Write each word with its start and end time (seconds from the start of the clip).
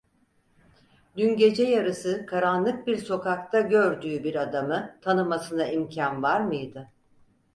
Dün 1.17 1.35
gece 1.37 1.63
yarısı 1.63 2.25
karanlık 2.25 2.87
bir 2.87 2.97
sokakta 2.97 3.59
gördüğü 3.61 4.23
bir 4.23 4.35
adamı 4.35 4.99
tanımasına 5.01 5.67
imkân 5.67 6.23
var 6.23 6.41
mıydı? 6.41 6.89